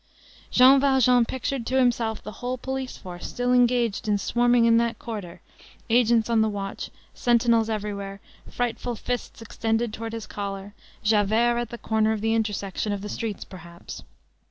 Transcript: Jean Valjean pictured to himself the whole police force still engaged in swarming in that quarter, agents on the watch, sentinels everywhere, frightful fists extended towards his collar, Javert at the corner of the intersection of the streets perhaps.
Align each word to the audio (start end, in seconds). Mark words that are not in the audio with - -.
Jean 0.49 0.79
Valjean 0.79 1.25
pictured 1.25 1.63
to 1.67 1.77
himself 1.77 2.23
the 2.23 2.31
whole 2.41 2.57
police 2.57 2.97
force 2.97 3.27
still 3.27 3.53
engaged 3.53 4.07
in 4.07 4.17
swarming 4.17 4.65
in 4.65 4.77
that 4.77 4.97
quarter, 4.97 5.41
agents 5.91 6.27
on 6.27 6.41
the 6.41 6.49
watch, 6.49 6.89
sentinels 7.13 7.69
everywhere, 7.69 8.19
frightful 8.49 8.95
fists 8.95 9.43
extended 9.43 9.93
towards 9.93 10.15
his 10.15 10.25
collar, 10.25 10.73
Javert 11.03 11.57
at 11.57 11.69
the 11.69 11.77
corner 11.77 12.13
of 12.13 12.21
the 12.21 12.33
intersection 12.33 12.91
of 12.91 13.03
the 13.03 13.09
streets 13.09 13.45
perhaps. 13.45 14.01